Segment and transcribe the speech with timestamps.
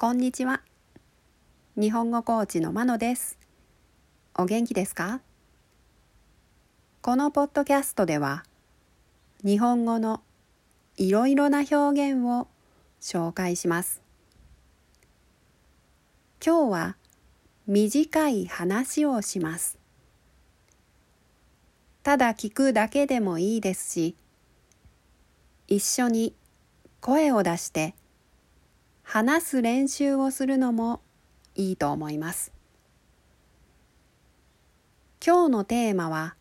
[0.00, 0.62] こんにちは。
[1.76, 3.38] 日本語コーチのまのです。
[4.34, 5.20] お元気ですか？
[7.02, 8.44] このポッドキャストでは、
[9.44, 10.22] 日本語の
[10.96, 11.74] いろいろな表
[12.12, 12.48] 現を
[12.98, 14.00] 紹介します。
[16.42, 16.96] 今日は
[17.66, 19.78] 短い話をします。
[22.02, 24.16] ただ聞くだけでもいいですし、
[25.68, 26.34] 一緒に
[27.02, 27.94] 声を出して
[29.12, 31.00] 話す練習をするのも
[31.56, 32.52] いいと思います。
[35.26, 36.36] 今日のテーマは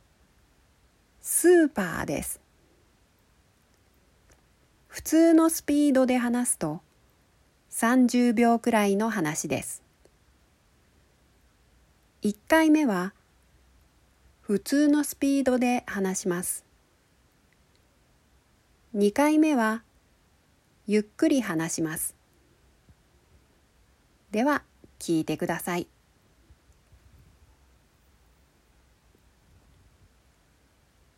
[1.19, 2.39] スーパーです。
[4.85, 6.81] 普通のスピードで話すと
[7.71, 9.81] 30秒くらいの話です。
[12.21, 13.15] 1回目は
[14.41, 16.63] 普通のスピードで話します。
[18.95, 19.81] 2回目は
[20.85, 22.18] ゆっくり話します。
[24.31, 24.63] では
[24.99, 25.87] 聞いてください。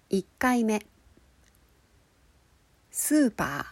[0.09, 0.86] 1回目
[2.89, 3.66] スーパー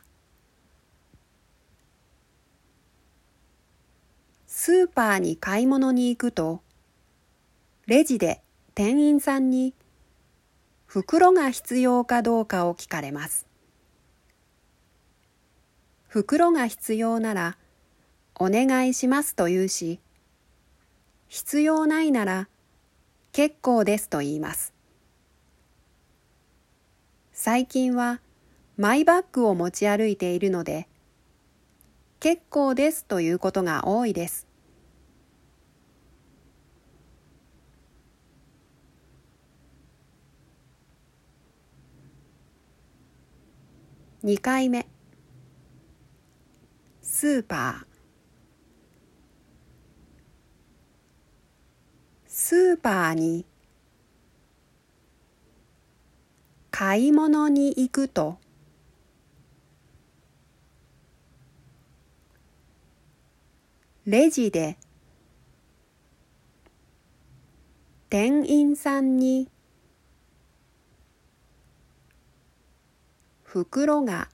[4.47, 6.61] スーパーに買い物に行くと
[7.87, 8.41] レジで
[8.75, 9.73] 店員さんに
[10.85, 13.45] 袋が必要かどうかを聞かれます。
[16.07, 17.57] 袋が必要なら
[18.41, 19.99] お願いしますと言うし、
[21.27, 22.47] 必要ないなら
[23.33, 24.73] 結構ですと言います。
[27.33, 28.21] 最近は
[28.77, 30.87] マイバッグを持ち歩いているので、
[32.21, 34.47] 結構ですということが多いです。
[44.23, 44.85] 2回目
[47.01, 47.88] スーパー
[52.49, 53.45] スーパーに
[56.71, 58.39] 買い物に行くと。
[64.07, 64.79] レジで
[68.09, 69.47] 店員さんに
[73.43, 74.27] 袋が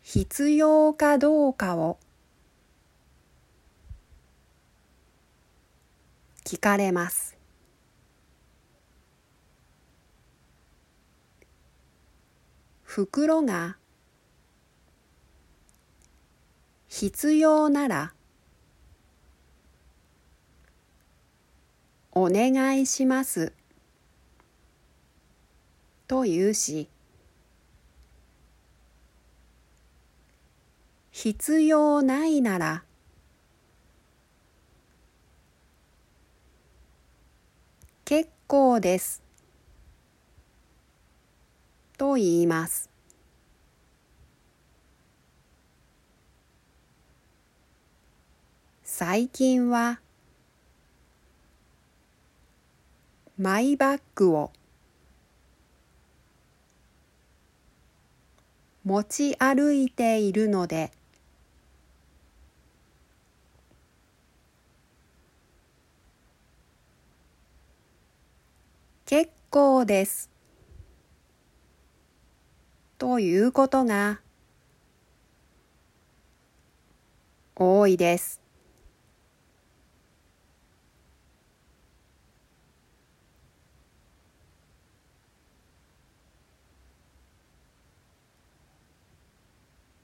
[0.00, 1.98] 必要かどうかを。
[6.46, 7.36] 聞かれます。
[12.84, 13.76] 袋が
[16.86, 18.14] 必要なら
[22.12, 23.52] お願いします
[26.06, 26.88] と言うし
[31.10, 32.84] 必要ないなら
[38.06, 39.22] 結構です。
[41.98, 42.90] と言います。
[48.84, 50.00] 最近は
[53.38, 54.50] マイバッグを
[58.84, 60.92] 持ち歩いているので
[69.06, 70.28] 結構です
[72.98, 74.18] ということが
[77.54, 78.40] 多いです。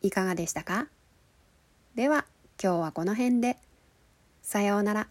[0.01, 0.87] いかがでしたか？
[1.97, 2.25] では
[2.63, 3.57] 今日はこの辺で。
[4.43, 5.09] さようなら。